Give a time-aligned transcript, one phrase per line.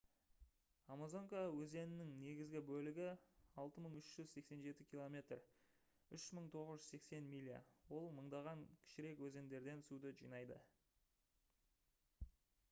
[0.93, 3.05] амазонка өзенінің негізгі бөлігі—
[3.65, 7.61] 6387 км 3980 миля.
[8.01, 10.59] ол мыңдаған кішірек өзендерден суды жинайды